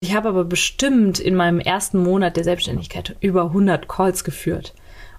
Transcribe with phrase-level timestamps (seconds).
[0.00, 4.72] Ich habe aber bestimmt in meinem ersten Monat der Selbstständigkeit über 100 Calls geführt.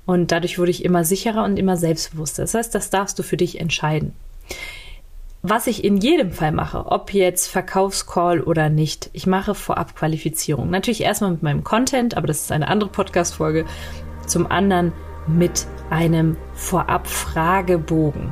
[0.05, 2.44] Und dadurch wurde ich immer sicherer und immer selbstbewusster.
[2.44, 4.13] Das heißt, das darfst du für dich entscheiden.
[5.42, 10.70] Was ich in jedem Fall mache, ob jetzt Verkaufscall oder nicht, ich mache vorab Qualifizierung.
[10.70, 13.66] Natürlich erstmal mit meinem Content, aber das ist eine andere Podcast-Folge.
[14.27, 14.93] Zum anderen
[15.27, 18.32] mit einem Vorab-Fragebogen.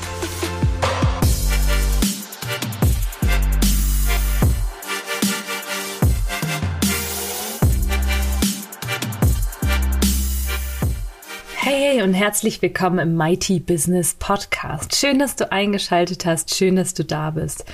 [0.00, 0.57] Bye.
[11.60, 14.94] Hey und herzlich willkommen im Mighty Business Podcast.
[14.94, 17.64] Schön, dass du eingeschaltet hast, schön, dass du da bist.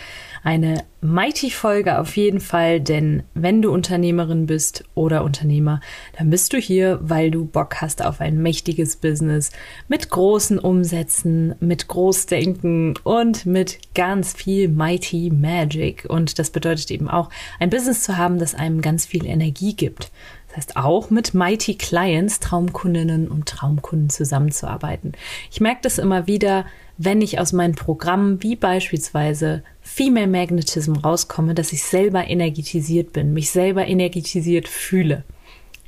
[0.42, 5.80] Eine Mighty Folge auf jeden Fall, denn wenn du Unternehmerin bist oder Unternehmer,
[6.18, 9.50] dann bist du hier, weil du Bock hast auf ein mächtiges Business
[9.86, 16.06] mit großen Umsätzen, mit Großdenken und mit ganz viel Mighty Magic.
[16.08, 17.28] Und das bedeutet eben auch,
[17.60, 20.10] ein Business zu haben, das einem ganz viel Energie gibt.
[20.54, 25.12] Das heißt, auch mit Mighty Clients, Traumkundinnen und Traumkunden zusammenzuarbeiten.
[25.50, 26.64] Ich merke das immer wieder,
[26.96, 33.32] wenn ich aus meinen Programmen wie beispielsweise Female Magnetism rauskomme, dass ich selber energetisiert bin,
[33.32, 35.24] mich selber energetisiert fühle.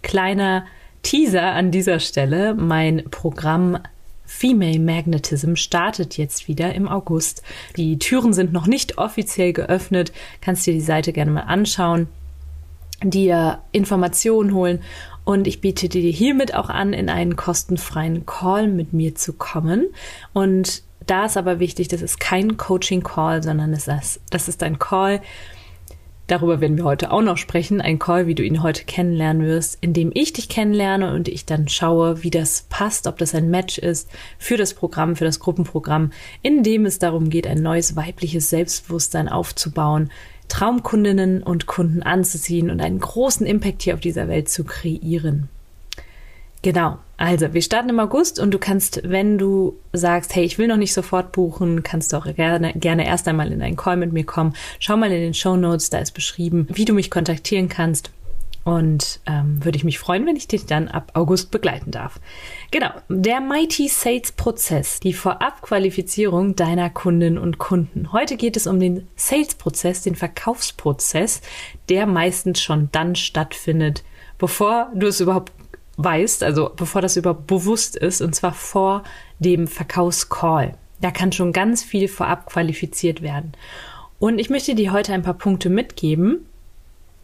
[0.02, 0.66] Kleiner
[1.02, 3.78] Teaser an dieser Stelle, mein Programm
[4.24, 7.44] Female Magnetism startet jetzt wieder im August.
[7.76, 12.08] Die Türen sind noch nicht offiziell geöffnet, kannst dir die Seite gerne mal anschauen
[13.02, 14.80] dir Informationen holen.
[15.24, 19.88] Und ich biete dir hiermit auch an, in einen kostenfreien Call mit mir zu kommen.
[20.32, 24.78] Und da ist aber wichtig, das ist kein Coaching-Call, sondern es ist, das ist ein
[24.78, 25.20] Call,
[26.26, 29.78] darüber werden wir heute auch noch sprechen, ein Call, wie du ihn heute kennenlernen wirst,
[29.80, 33.50] in dem ich dich kennenlerne und ich dann schaue, wie das passt, ob das ein
[33.50, 36.10] Match ist für das Programm, für das Gruppenprogramm,
[36.42, 40.10] in dem es darum geht, ein neues weibliches Selbstbewusstsein aufzubauen,
[40.48, 45.48] Traumkundinnen und Kunden anzuziehen und einen großen Impact hier auf dieser Welt zu kreieren.
[46.62, 50.66] Genau, also wir starten im August und du kannst, wenn du sagst, hey, ich will
[50.66, 54.12] noch nicht sofort buchen, kannst du auch gerne, gerne erst einmal in einen Call mit
[54.12, 54.54] mir kommen.
[54.78, 58.10] Schau mal in den Show Notes, da ist beschrieben, wie du mich kontaktieren kannst.
[58.66, 62.18] Und ähm, würde ich mich freuen, wenn ich dich dann ab August begleiten darf.
[62.72, 68.10] Genau, der Mighty Sales Prozess, die Vorabqualifizierung deiner Kundinnen und Kunden.
[68.10, 71.42] Heute geht es um den Sales Prozess, den Verkaufsprozess,
[71.88, 74.02] der meistens schon dann stattfindet,
[74.36, 75.52] bevor du es überhaupt
[75.98, 79.04] weißt, also bevor das überhaupt bewusst ist, und zwar vor
[79.38, 80.74] dem Verkaufscall.
[81.00, 83.52] Da kann schon ganz viel vorab qualifiziert werden.
[84.18, 86.46] Und ich möchte dir heute ein paar Punkte mitgeben,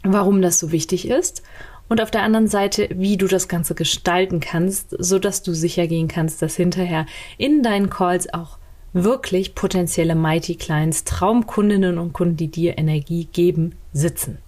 [0.02, 1.42] warum das so wichtig ist
[1.88, 5.86] und auf der anderen Seite, wie du das Ganze gestalten kannst, so dass du sicher
[5.86, 7.06] gehen kannst, dass hinterher
[7.38, 8.58] in deinen Calls auch
[8.92, 14.38] wirklich potenzielle Mighty Clients, Traumkundinnen und Kunden, die dir Energie geben, sitzen.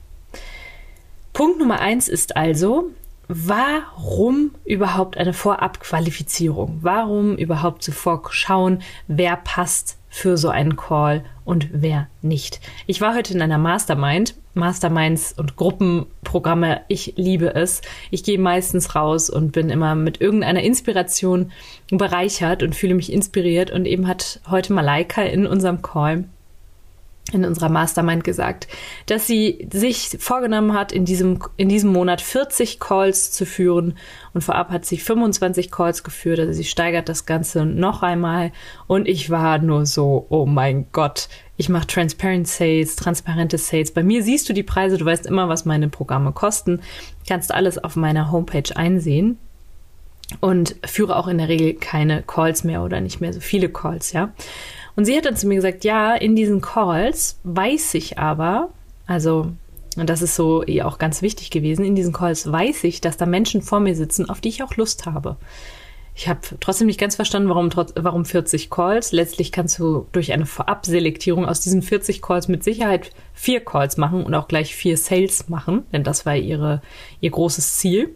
[1.32, 2.90] Punkt Nummer eins ist also,
[3.28, 6.78] warum überhaupt eine Vorabqualifizierung?
[6.82, 12.60] Warum überhaupt zuvor schauen, wer passt für so einen Call und wer nicht?
[12.86, 16.82] Ich war heute in einer Mastermind Masterminds und Gruppenprogramme.
[16.86, 17.82] Ich liebe es.
[18.12, 21.50] Ich gehe meistens raus und bin immer mit irgendeiner Inspiration
[21.90, 23.72] bereichert und fühle mich inspiriert.
[23.72, 26.24] Und eben hat heute Malaika in unserem Call
[27.34, 28.68] in unserer Mastermind gesagt,
[29.06, 33.98] dass sie sich vorgenommen hat, in diesem, in diesem Monat 40 Calls zu führen.
[34.32, 38.52] Und vorab hat sie 25 Calls geführt, also sie steigert das Ganze noch einmal.
[38.86, 43.92] Und ich war nur so, oh mein Gott, ich mache Transparent Sales, transparente Sales.
[43.92, 46.80] Bei mir siehst du die Preise, du weißt immer, was meine Programme kosten,
[47.28, 49.38] kannst alles auf meiner Homepage einsehen.
[50.40, 54.12] Und führe auch in der Regel keine Calls mehr oder nicht mehr so viele Calls,
[54.12, 54.32] ja.
[54.96, 58.70] Und sie hat dann zu mir gesagt, ja, in diesen Calls weiß ich aber,
[59.06, 59.52] also,
[59.96, 63.16] und das ist so ihr auch ganz wichtig gewesen, in diesen Calls weiß ich, dass
[63.16, 65.36] da Menschen vor mir sitzen, auf die ich auch Lust habe.
[66.16, 69.10] Ich habe trotzdem nicht ganz verstanden, warum, warum 40 Calls.
[69.10, 74.22] Letztlich kannst du durch eine Vorabselektierung aus diesen 40 Calls mit Sicherheit vier Calls machen
[74.24, 76.82] und auch gleich vier Sales machen, denn das war ihre,
[77.20, 78.14] ihr großes Ziel.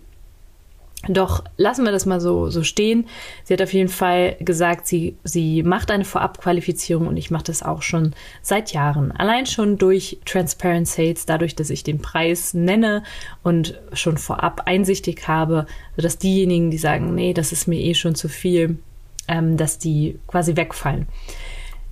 [1.07, 3.07] Doch lassen wir das mal so, so stehen.
[3.45, 7.63] Sie hat auf jeden Fall gesagt, sie, sie macht eine Vorabqualifizierung und ich mache das
[7.63, 9.13] auch schon seit Jahren.
[9.13, 13.05] Allein schon durch Transparent Sales, dadurch, dass ich den Preis nenne
[13.45, 18.17] und schon vorab einsichtig habe, sodass diejenigen, die sagen, nee, das ist mir eh schon
[18.17, 18.79] zu viel,
[19.29, 21.07] ähm, dass die quasi wegfallen.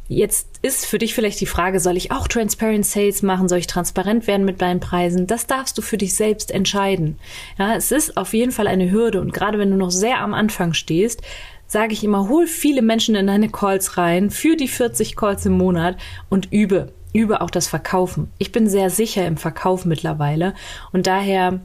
[0.09, 3.49] Jetzt ist für dich vielleicht die Frage, soll ich auch Transparent Sales machen?
[3.49, 5.27] Soll ich transparent werden mit deinen Preisen?
[5.27, 7.19] Das darfst du für dich selbst entscheiden.
[7.59, 10.33] Ja, es ist auf jeden Fall eine Hürde und gerade wenn du noch sehr am
[10.33, 11.23] Anfang stehst,
[11.67, 15.55] sage ich immer, hol viele Menschen in deine Calls rein für die 40 Calls im
[15.55, 15.97] Monat
[16.29, 18.31] und übe, übe auch das Verkaufen.
[18.39, 20.55] Ich bin sehr sicher im Verkauf mittlerweile
[20.93, 21.61] und daher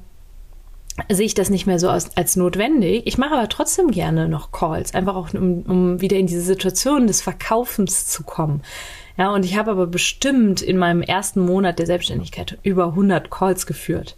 [1.10, 3.04] sehe ich das nicht mehr so als, als notwendig.
[3.06, 7.08] Ich mache aber trotzdem gerne noch Calls, einfach auch um, um wieder in diese Situation
[7.08, 8.62] des Verkaufens zu kommen.
[9.18, 13.66] Ja, und ich habe aber bestimmt in meinem ersten Monat der Selbstständigkeit über 100 Calls
[13.66, 14.16] geführt.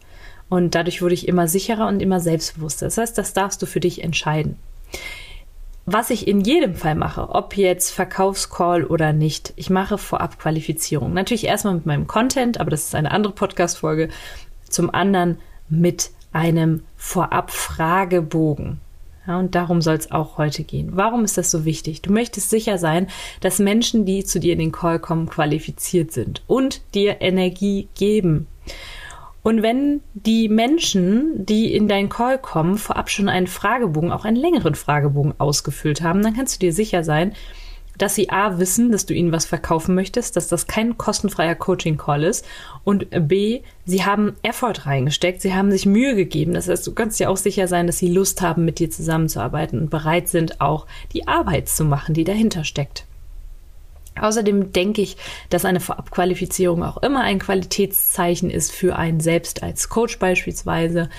[0.50, 2.88] Und dadurch wurde ich immer sicherer und immer selbstbewusster.
[2.88, 4.58] Das heißt, das darfst du für dich entscheiden.
[5.86, 11.14] Was ich in jedem Fall mache, ob jetzt Verkaufscall oder nicht, ich mache vorab Qualifizierung.
[11.14, 14.10] Natürlich erstmal mit meinem Content, aber das ist eine andere Podcast-Folge.
[14.70, 18.80] Zum anderen mit einem Vorab-Fragebogen.
[19.26, 20.90] Ja, und darum soll es auch heute gehen.
[20.94, 22.02] Warum ist das so wichtig?
[22.02, 23.08] Du möchtest sicher sein,
[23.40, 28.48] dass Menschen, die zu dir in den Call kommen, qualifiziert sind und dir Energie geben.
[29.42, 34.38] Und wenn die Menschen, die in deinen Call kommen, vorab schon einen Fragebogen, auch einen
[34.38, 37.34] längeren Fragebogen ausgefüllt haben, dann kannst du dir sicher sein,
[37.98, 42.24] dass sie A wissen, dass du ihnen was verkaufen möchtest, dass das kein kostenfreier Coaching-Call
[42.24, 42.45] ist
[42.84, 46.54] und B, sie haben Effort reingesteckt, sie haben sich Mühe gegeben.
[46.54, 49.80] Das heißt, du kannst dir auch sicher sein, dass sie Lust haben, mit dir zusammenzuarbeiten
[49.80, 53.06] und bereit sind, auch die Arbeit zu machen, die dahinter steckt.
[54.19, 55.18] Außerdem denke ich,
[55.50, 61.10] dass eine Vorabqualifizierung auch immer ein Qualitätszeichen ist für einen selbst als Coach beispielsweise.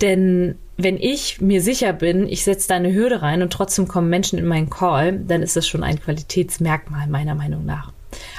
[0.00, 4.10] Denn wenn ich mir sicher bin, ich setze da eine Hürde rein und trotzdem kommen
[4.10, 7.92] Menschen in meinen Call, dann ist das schon ein Qualitätsmerkmal meiner Meinung nach.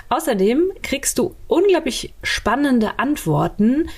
[0.09, 3.89] Außerdem kriegst du unglaublich spannende Antworten,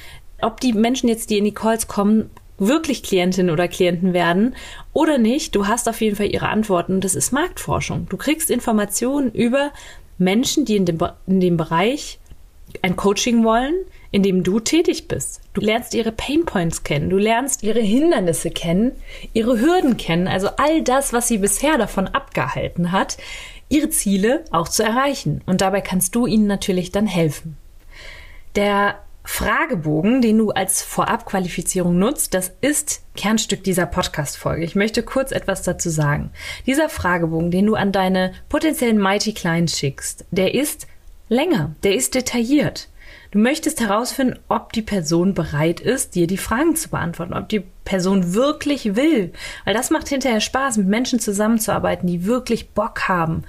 [0.41, 4.55] ob die Menschen jetzt, die in die Calls kommen, wirklich Klientinnen oder Klienten werden
[4.93, 5.55] oder nicht.
[5.55, 7.01] Du hast auf jeden Fall ihre Antworten.
[7.01, 8.07] Das ist Marktforschung.
[8.09, 9.71] Du kriegst Informationen über
[10.17, 10.97] Menschen, die in dem,
[11.27, 12.19] in dem Bereich
[12.81, 13.75] ein Coaching wollen,
[14.11, 15.41] in dem du tätig bist.
[15.53, 18.93] Du lernst ihre Painpoints kennen, du lernst ihre Hindernisse kennen,
[19.33, 23.17] ihre Hürden kennen, also all das, was sie bisher davon abgehalten hat,
[23.69, 25.41] ihre Ziele auch zu erreichen.
[25.45, 27.57] Und dabei kannst du ihnen natürlich dann helfen.
[28.55, 34.63] Der Fragebogen, den du als Vorabqualifizierung nutzt, das ist Kernstück dieser Podcast-Folge.
[34.63, 36.31] Ich möchte kurz etwas dazu sagen.
[36.65, 40.87] Dieser Fragebogen, den du an deine potenziellen Mighty Clients schickst, der ist
[41.27, 42.87] länger, der ist detailliert.
[43.31, 47.63] Du möchtest herausfinden, ob die Person bereit ist, dir die Fragen zu beantworten, ob die
[47.83, 49.33] Person wirklich will.
[49.65, 53.43] Weil das macht hinterher Spaß, mit Menschen zusammenzuarbeiten, die wirklich Bock haben,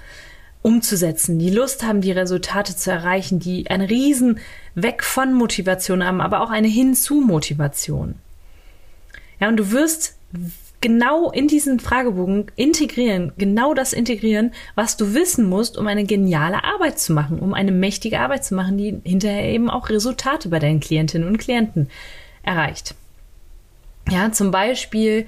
[0.61, 4.39] umzusetzen, die Lust haben, die Resultate zu erreichen, die einen riesen
[4.75, 8.15] Weg von Motivation haben, aber auch eine Hinzu Motivation.
[9.39, 10.17] Ja, und du wirst
[10.81, 16.63] genau in diesen Fragebogen integrieren, genau das integrieren, was du wissen musst, um eine geniale
[16.63, 20.59] Arbeit zu machen, um eine mächtige Arbeit zu machen, die hinterher eben auch Resultate bei
[20.59, 21.89] deinen Klientinnen und Klienten
[22.43, 22.95] erreicht.
[24.09, 25.27] Ja, zum Beispiel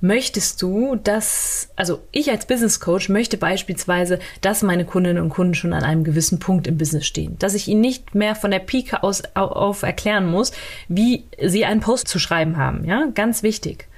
[0.00, 5.54] möchtest du, dass, also ich als Business Coach möchte beispielsweise, dass meine Kundinnen und Kunden
[5.54, 8.58] schon an einem gewissen Punkt im Business stehen, dass ich ihnen nicht mehr von der
[8.58, 10.52] Pike aus auf erklären muss,
[10.88, 12.84] wie sie einen Post zu schreiben haben.
[12.84, 13.88] Ja, ganz wichtig.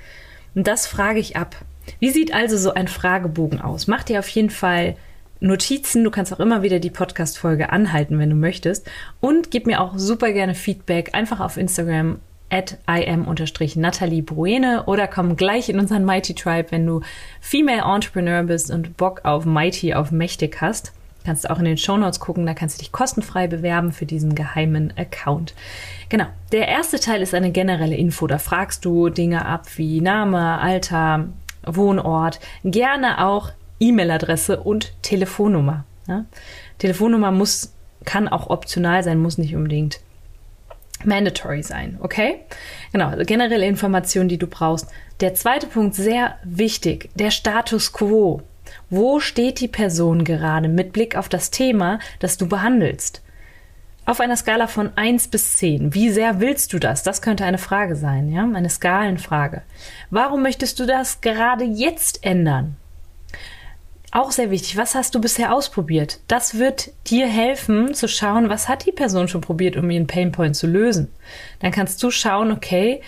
[0.54, 1.56] Und das frage ich ab.
[2.00, 3.86] Wie sieht also so ein Fragebogen aus?
[3.86, 4.96] Mach dir auf jeden Fall
[5.40, 6.04] Notizen.
[6.04, 8.90] Du kannst auch immer wieder die Podcast-Folge anhalten, wenn du möchtest.
[9.20, 12.18] Und gib mir auch super gerne Feedback einfach auf Instagram
[12.50, 17.02] at im-natalie Bruene oder komm gleich in unseren Mighty Tribe, wenn du
[17.40, 20.92] Female Entrepreneur bist und Bock auf Mighty, auf mächtig hast.
[21.24, 24.34] Kannst auch in den Show Notes gucken, da kannst du dich kostenfrei bewerben für diesen
[24.34, 25.54] geheimen Account.
[26.08, 26.26] Genau.
[26.52, 28.26] Der erste Teil ist eine generelle Info.
[28.26, 31.28] Da fragst du Dinge ab wie Name, Alter,
[31.64, 35.84] Wohnort, gerne auch E-Mail-Adresse und Telefonnummer.
[36.06, 36.24] Ja?
[36.78, 40.00] Telefonnummer muss, kann auch optional sein, muss nicht unbedingt
[41.04, 42.40] mandatory sein, okay?
[42.92, 44.88] Genau, also generelle Informationen, die du brauchst.
[45.20, 48.42] Der zweite Punkt, sehr wichtig, der Status quo.
[48.90, 53.22] Wo steht die Person gerade mit Blick auf das Thema, das du behandelst?
[54.06, 57.02] Auf einer Skala von 1 bis 10, wie sehr willst du das?
[57.02, 58.42] Das könnte eine Frage sein, ja?
[58.42, 59.62] Eine Skalenfrage.
[60.08, 62.76] Warum möchtest du das gerade jetzt ändern?
[64.10, 66.20] Auch sehr wichtig, was hast du bisher ausprobiert?
[66.28, 70.56] Das wird dir helfen zu schauen, was hat die Person schon probiert, um ihren Painpoint
[70.56, 71.12] zu lösen.
[71.60, 73.02] Dann kannst du schauen, okay,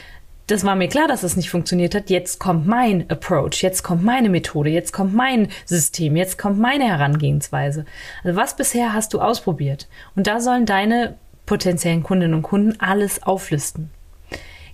[0.50, 2.11] das war mir klar, dass das nicht funktioniert hat.
[2.11, 6.85] Jetzt kommt mein Approach, jetzt kommt meine Methode, jetzt kommt mein System, jetzt kommt meine
[6.85, 7.85] Herangehensweise.
[8.25, 9.88] Also was bisher hast du ausprobiert?
[10.16, 11.16] Und da sollen deine
[11.47, 13.90] potenziellen Kundinnen und Kunden alles auflisten.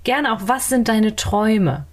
[0.05, 1.87] Gerne auch, was sind deine Träume?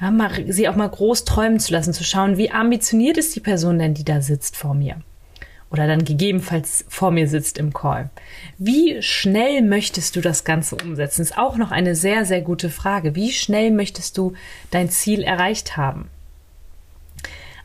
[0.00, 3.40] Ja, mal, sie auch mal groß träumen zu lassen, zu schauen, wie ambitioniert ist die
[3.40, 4.96] Person denn, die da sitzt vor mir
[5.70, 8.10] oder dann gegebenenfalls vor mir sitzt im Call.
[8.58, 11.22] Wie schnell möchtest du das Ganze umsetzen?
[11.22, 13.14] Ist auch noch eine sehr, sehr gute Frage.
[13.14, 14.34] Wie schnell möchtest du
[14.70, 16.08] dein Ziel erreicht haben?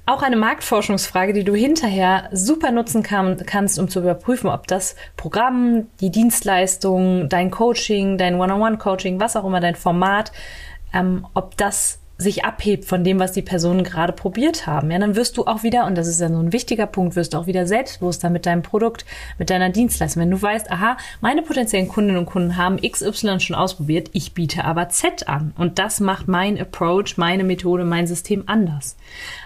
[0.07, 4.95] Auch eine Marktforschungsfrage, die du hinterher super nutzen kann, kannst, um zu überprüfen, ob das
[5.17, 10.31] Programm, die Dienstleistung, dein Coaching, dein One-on-One-Coaching, was auch immer, dein Format,
[10.93, 14.89] ähm, ob das sich abhebt von dem, was die Personen gerade probiert haben.
[14.89, 17.33] Ja, dann wirst du auch wieder, und das ist ja so ein wichtiger Punkt, wirst
[17.33, 19.05] du auch wieder selbstbewusster mit deinem Produkt,
[19.37, 20.21] mit deiner Dienstleistung.
[20.21, 24.63] Wenn du weißt, aha, meine potenziellen Kundinnen und Kunden haben XY schon ausprobiert, ich biete
[24.63, 25.53] aber Z an.
[25.57, 28.95] Und das macht mein Approach, meine Methode, mein System anders.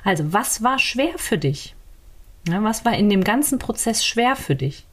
[0.04, 1.76] Also, was war schwer für dich?
[2.48, 4.86] Ja, was war in dem ganzen Prozess schwer für dich?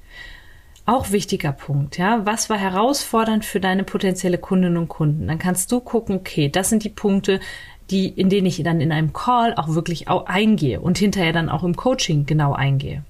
[0.86, 2.24] Auch wichtiger Punkt, ja.
[2.24, 5.26] Was war herausfordernd für deine potenzielle Kundinnen und Kunden?
[5.26, 7.40] Dann kannst du gucken, okay, das sind die Punkte,
[7.90, 11.48] die, in denen ich dann in einem Call auch wirklich auch eingehe und hinterher dann
[11.48, 13.02] auch im Coaching genau eingehe.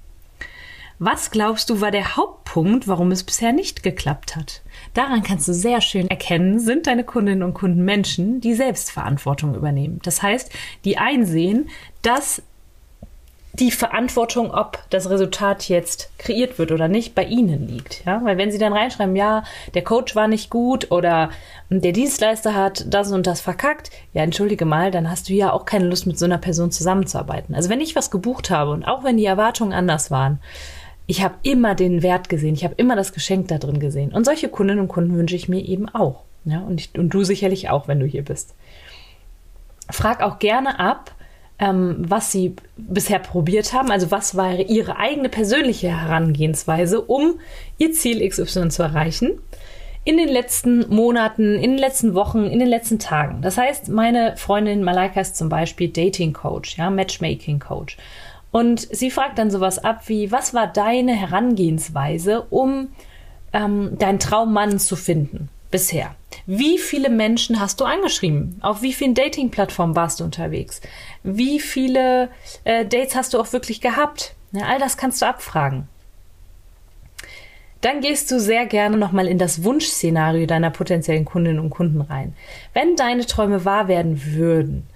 [0.99, 4.63] Was glaubst du war der Hauptpunkt, warum es bisher nicht geklappt hat?
[4.95, 9.99] Daran kannst du sehr schön erkennen, sind deine Kundinnen und Kunden Menschen, die Selbstverantwortung übernehmen.
[10.03, 10.51] Das heißt,
[10.83, 11.69] die einsehen,
[12.01, 12.41] dass
[13.59, 18.05] die Verantwortung, ob das Resultat jetzt kreiert wird oder nicht, bei Ihnen liegt.
[18.05, 18.23] Ja?
[18.23, 21.31] Weil wenn Sie dann reinschreiben, ja, der Coach war nicht gut oder
[21.69, 25.65] der Dienstleister hat das und das verkackt, ja, entschuldige mal, dann hast du ja auch
[25.65, 27.55] keine Lust, mit so einer Person zusammenzuarbeiten.
[27.55, 30.39] Also wenn ich was gebucht habe und auch wenn die Erwartungen anders waren,
[31.07, 34.11] ich habe immer den Wert gesehen, ich habe immer das Geschenk da drin gesehen.
[34.11, 36.23] Und solche Kundinnen und Kunden wünsche ich mir eben auch.
[36.45, 36.59] Ja?
[36.59, 38.53] Und, ich, und du sicherlich auch, wenn du hier bist.
[39.89, 41.15] Frag auch gerne ab,
[41.59, 43.91] ähm, was sie bisher probiert haben.
[43.91, 47.39] Also was war ihre eigene persönliche Herangehensweise, um
[47.77, 49.39] ihr Ziel XY zu erreichen
[50.03, 53.41] in den letzten Monaten, in den letzten Wochen, in den letzten Tagen.
[53.41, 57.97] Das heißt, meine Freundin Malaika ist zum Beispiel Dating Coach, ja, Matchmaking Coach.
[58.51, 62.87] Und sie fragt dann sowas ab wie, was war deine Herangehensweise, um
[63.51, 66.15] ähm, deinen Traummann zu finden bisher?
[66.45, 68.57] Wie viele Menschen hast du angeschrieben?
[68.61, 70.81] Auf wie vielen Dating-Plattformen warst du unterwegs?
[71.23, 72.29] Wie viele
[72.63, 74.33] äh, Dates hast du auch wirklich gehabt?
[74.51, 75.87] Ja, all das kannst du abfragen.
[77.81, 82.33] Dann gehst du sehr gerne nochmal in das Wunschszenario deiner potenziellen Kundinnen und Kunden rein.
[82.73, 84.87] Wenn deine Träume wahr werden würden,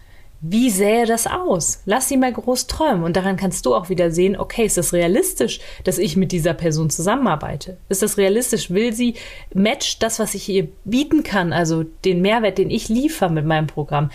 [0.42, 1.84] wie sähe das aus?
[1.86, 4.92] Lass sie mal groß träumen und daran kannst du auch wieder sehen, okay, ist das
[4.92, 7.78] realistisch, dass ich mit dieser Person zusammenarbeite?
[7.90, 8.72] Ist das realistisch?
[8.72, 9.14] Will sie
[9.54, 13.68] matcht das, was ich ihr bieten kann, also den Mehrwert, den ich liefere mit meinem
[13.68, 14.10] Programm?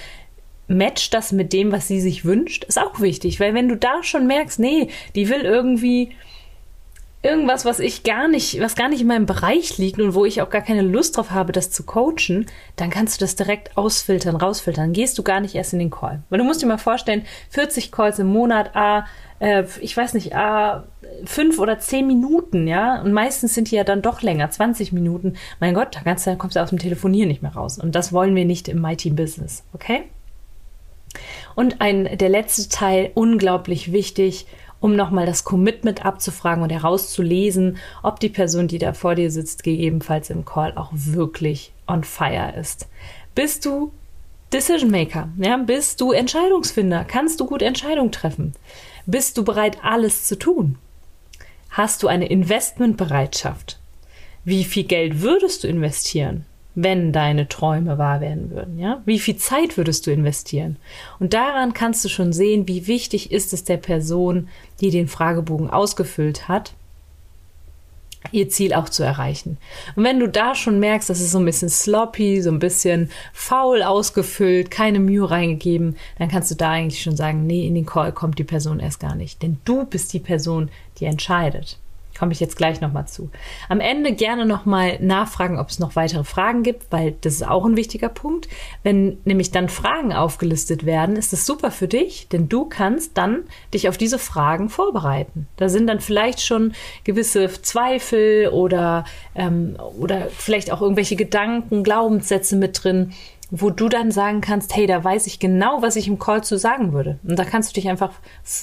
[0.67, 2.65] Matcht das mit dem, was sie sich wünscht?
[2.65, 6.11] Ist auch wichtig, weil wenn du da schon merkst, nee, die will irgendwie
[7.27, 10.41] irgendwas, was ich gar nicht, was gar nicht in meinem Bereich liegt und wo ich
[10.41, 14.37] auch gar keine Lust drauf habe, das zu coachen, dann kannst du das direkt ausfiltern,
[14.37, 14.93] rausfiltern.
[14.93, 16.23] Gehst du gar nicht erst in den Call.
[16.31, 19.07] Weil du musst dir mal vorstellen, 40 Calls im Monat, a,
[19.41, 20.85] äh, ich weiß nicht, a,
[21.25, 25.35] fünf oder zehn Minuten, ja, und meistens sind die ja dann doch länger, 20 Minuten.
[25.61, 27.79] Mein Gott, da kannst du, kommst du aus dem Telefonieren nicht mehr raus.
[27.79, 30.05] Und das wollen wir nicht im Mighty Business, okay?
[31.55, 34.47] Und ein, der letzte Teil, unglaublich wichtig,
[34.81, 39.63] um nochmal das Commitment abzufragen und herauszulesen, ob die Person, die da vor dir sitzt,
[39.63, 42.89] gegebenenfalls im Call auch wirklich on fire ist.
[43.35, 43.93] Bist du
[44.53, 45.29] Decision Maker?
[45.39, 47.05] Ja, bist du Entscheidungsfinder?
[47.05, 48.53] Kannst du gut Entscheidungen treffen?
[49.07, 50.79] Bist du bereit, alles zu tun?
[51.71, 53.79] Hast du eine Investmentbereitschaft?
[54.45, 56.47] Wie viel Geld würdest du investieren?
[56.77, 59.03] Wenn deine Träume wahr werden würden, ja?
[59.07, 60.77] Wie viel Zeit würdest du investieren?
[61.19, 64.49] Und daran kannst du schon sehen, wie wichtig ist es der Person,
[64.81, 66.75] die den Fragebogen ausgefüllt hat,
[68.31, 69.57] ihr Ziel auch zu erreichen.
[69.95, 73.11] Und wenn du da schon merkst, das ist so ein bisschen sloppy, so ein bisschen
[73.33, 77.87] faul ausgefüllt, keine Mühe reingegeben, dann kannst du da eigentlich schon sagen, nee, in den
[77.87, 79.43] Call kommt die Person erst gar nicht.
[79.43, 81.79] Denn du bist die Person, die entscheidet.
[82.19, 83.31] Komme ich jetzt gleich nochmal zu.
[83.69, 87.65] Am Ende gerne nochmal nachfragen, ob es noch weitere Fragen gibt, weil das ist auch
[87.65, 88.49] ein wichtiger Punkt.
[88.83, 93.45] Wenn nämlich dann Fragen aufgelistet werden, ist das super für dich, denn du kannst dann
[93.75, 95.47] dich auf diese Fragen vorbereiten.
[95.57, 96.73] Da sind dann vielleicht schon
[97.05, 99.05] gewisse Zweifel oder,
[99.35, 103.13] ähm, oder vielleicht auch irgendwelche Gedanken, Glaubenssätze mit drin,
[103.51, 106.59] wo du dann sagen kannst, hey, da weiß ich genau, was ich im Call zu
[106.59, 107.19] sagen würde.
[107.23, 108.11] Und da kannst du dich einfach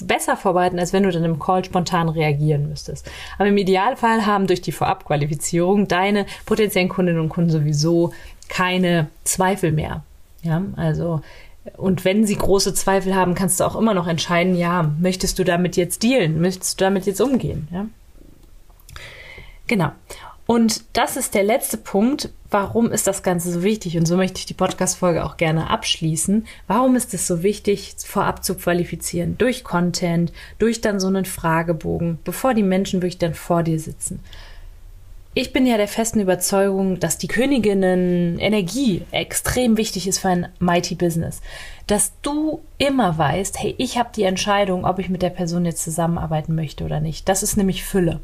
[0.02, 3.10] besser vorbereiten, als wenn du dann im Call spontan reagieren müsstest.
[3.38, 8.12] Aber im Idealfall haben durch die Vorabqualifizierung deine potenziellen Kundinnen und Kunden sowieso
[8.48, 10.02] keine Zweifel mehr.
[10.42, 11.22] Ja, also
[11.76, 15.44] und wenn sie große Zweifel haben, kannst du auch immer noch entscheiden, ja, möchtest du
[15.44, 16.42] damit jetzt dealen?
[16.42, 17.68] Möchtest du damit jetzt umgehen?
[17.72, 17.86] Ja?
[19.66, 19.92] Genau.
[20.46, 22.28] Und das ist der letzte Punkt.
[22.50, 23.96] Warum ist das Ganze so wichtig?
[23.96, 26.46] Und so möchte ich die Podcast-Folge auch gerne abschließen.
[26.66, 29.38] Warum ist es so wichtig, vorab zu qualifizieren?
[29.38, 34.20] Durch Content, durch dann so einen Fragebogen, bevor die Menschen wirklich dann vor dir sitzen.
[35.36, 40.48] Ich bin ja der festen Überzeugung, dass die Königinnen Energie extrem wichtig ist für ein
[40.60, 41.40] Mighty Business.
[41.88, 45.82] Dass du immer weißt, hey, ich habe die Entscheidung, ob ich mit der Person jetzt
[45.82, 47.28] zusammenarbeiten möchte oder nicht.
[47.28, 48.20] Das ist nämlich Fülle.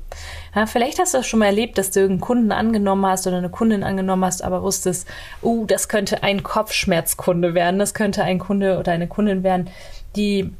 [0.54, 3.38] Ja, vielleicht hast du das schon mal erlebt, dass du irgendeinen Kunden angenommen hast oder
[3.38, 5.08] eine Kundin angenommen hast, aber wusstest,
[5.42, 9.68] uh, das könnte ein Kopfschmerzkunde werden, das könnte ein Kunde oder eine Kundin werden,
[10.14, 10.52] die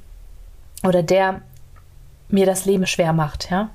[0.83, 1.43] oder der
[2.29, 3.71] mir das Leben schwer macht, ja.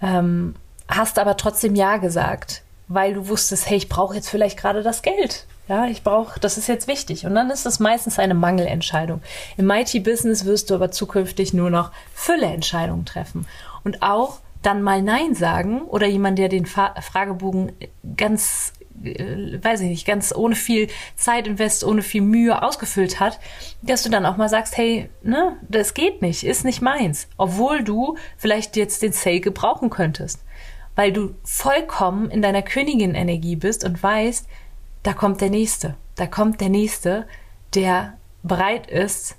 [0.00, 0.54] Ähm,
[0.88, 5.02] hast aber trotzdem Ja gesagt, weil du wusstest, hey, ich brauche jetzt vielleicht gerade das
[5.02, 5.46] Geld.
[5.68, 7.26] Ja, ich brauche, das ist jetzt wichtig.
[7.26, 9.20] Und dann ist es meistens eine Mangelentscheidung.
[9.58, 13.46] Im Mighty-Business wirst du aber zukünftig nur noch Fülleentscheidungen treffen.
[13.84, 17.72] Und auch dann mal Nein sagen oder jemand, der den Fa Fragebogen
[18.16, 18.72] ganz,
[19.04, 23.38] äh, weiß ich nicht, ganz ohne viel Zeit invest, ohne viel Mühe ausgefüllt hat,
[23.82, 27.28] dass du dann auch mal sagst, hey, ne, das geht nicht, ist nicht meins.
[27.36, 30.40] Obwohl du vielleicht jetzt den Sale gebrauchen könntest
[30.98, 34.48] weil du vollkommen in deiner Königin-Energie bist und weißt,
[35.04, 35.94] da kommt der Nächste.
[36.16, 37.28] Da kommt der Nächste,
[37.76, 39.36] der bereit ist,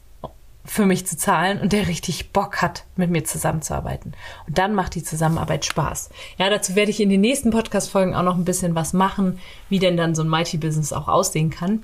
[0.63, 4.13] für mich zu zahlen und der richtig Bock hat, mit mir zusammenzuarbeiten.
[4.47, 6.11] Und dann macht die Zusammenarbeit Spaß.
[6.37, 9.37] Ja, dazu werde ich in den nächsten Podcast-Folgen auch noch ein bisschen was machen,
[9.67, 11.83] wie denn dann so ein Mighty Business auch aussehen kann.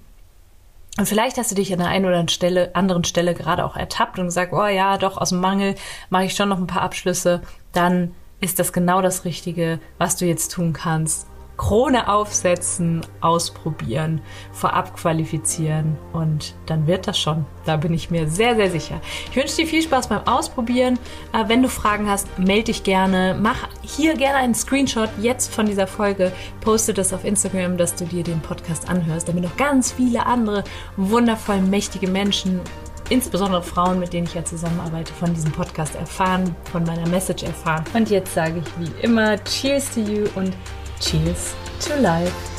[0.97, 3.75] Und vielleicht hast du dich an der einen oder anderen Stelle, anderen Stelle gerade auch
[3.75, 5.75] ertappt und gesagt, oh ja, doch, aus dem Mangel
[6.09, 7.41] mache ich schon noch ein paar Abschlüsse.
[7.73, 11.27] Dann ist das genau das Richtige, was du jetzt tun kannst.
[11.57, 17.45] Krone aufsetzen, ausprobieren, vorab qualifizieren und dann wird das schon.
[17.65, 18.99] Da bin ich mir sehr, sehr sicher.
[19.29, 20.99] Ich wünsche dir viel Spaß beim Ausprobieren.
[21.33, 23.37] Äh, wenn du Fragen hast, melde dich gerne.
[23.39, 26.31] Mach hier gerne einen Screenshot jetzt von dieser Folge.
[26.61, 30.63] Poste das auf Instagram, dass du dir den Podcast anhörst, damit noch ganz viele andere
[30.97, 32.59] wundervoll mächtige Menschen
[33.09, 37.83] insbesondere Frauen, mit denen ich ja zusammenarbeite, von diesem Podcast erfahren, von meiner Message erfahren.
[37.93, 40.55] Und jetzt sage ich wie immer Cheers to you und
[40.99, 41.53] Cheers
[41.85, 42.54] to life.